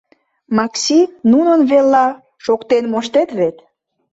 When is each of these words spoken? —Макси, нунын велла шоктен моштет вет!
—Макси, 0.57 0.99
нунын 1.31 1.61
велла 1.69 2.07
шоктен 2.45 2.83
моштет 2.91 3.29
вет! 3.39 3.55